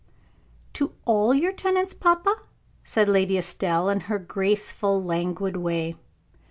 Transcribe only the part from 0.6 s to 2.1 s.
"To all your tenants,